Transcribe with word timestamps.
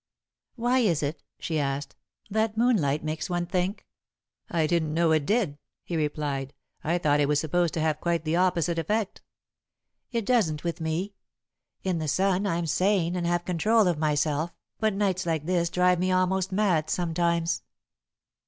"Why 0.55 0.79
is 0.79 1.03
it?" 1.03 1.21
she 1.37 1.59
asked, 1.59 1.95
"that 2.31 2.57
moonlight 2.57 3.03
makes 3.03 3.29
one 3.29 3.45
think?" 3.45 3.85
"I 4.49 4.65
didn't 4.65 4.95
know 4.95 5.11
it 5.11 5.27
did," 5.27 5.59
he 5.83 5.95
replied. 5.95 6.55
"I 6.83 6.97
thought 6.97 7.19
it 7.19 7.27
was 7.27 7.39
supposed 7.39 7.75
to 7.75 7.81
have 7.81 8.01
quite 8.01 8.25
the 8.25 8.35
opposite 8.35 8.79
effect." 8.79 9.21
"It 10.11 10.25
doesn't 10.25 10.63
with 10.63 10.81
me. 10.81 11.13
In 11.83 11.99
the 11.99 12.07
sun, 12.07 12.47
I'm 12.47 12.65
sane, 12.65 13.15
and 13.15 13.27
have 13.27 13.45
control 13.45 13.87
of 13.87 13.99
myself, 13.99 14.55
but 14.79 14.95
nights 14.95 15.27
like 15.27 15.45
this 15.45 15.69
drive 15.69 15.99
me 15.99 16.11
almost 16.11 16.51
mad 16.51 16.89
sometimes." 16.89 17.61